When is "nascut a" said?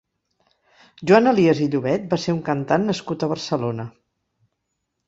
2.93-3.31